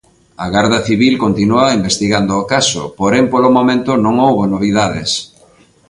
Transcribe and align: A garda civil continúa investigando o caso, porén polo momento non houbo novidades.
A 0.43 0.45
garda 0.53 0.79
civil 0.87 1.13
continúa 1.25 1.75
investigando 1.79 2.33
o 2.41 2.47
caso, 2.53 2.83
porén 2.99 3.25
polo 3.33 3.49
momento 3.57 3.91
non 4.05 4.15
houbo 4.25 4.43
novidades. 4.53 5.11